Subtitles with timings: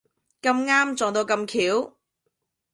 [0.41, 1.95] 咁啱撞到咁巧